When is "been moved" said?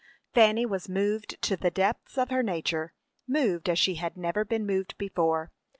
4.43-4.97